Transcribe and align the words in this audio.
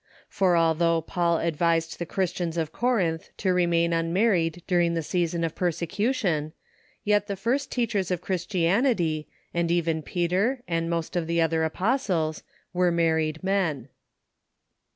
For 0.29 0.57
although 0.57 1.01
Paul 1.03 1.37
advised 1.37 1.99
the 1.99 2.07
Christians 2.07 2.57
of 2.57 2.71
Corinth 2.71 3.29
to 3.37 3.53
remain 3.53 3.93
unmarried 3.93 4.63
during 4.65 4.95
the 4.95 5.03
season 5.03 5.43
of 5.43 5.53
persecution, 5.53 6.53
yet 7.03 7.27
the 7.27 7.35
first 7.35 7.71
teachers 7.71 8.09
of 8.09 8.19
Christianity, 8.19 9.27
and 9.53 9.69
even 9.69 10.01
Peter 10.01 10.63
and 10.67 10.89
most 10.89 11.15
of 11.15 11.27
the 11.27 11.39
other 11.39 11.63
apostles, 11.63 12.41
were 12.73 12.89
married 12.91 13.43
men. 13.43 13.89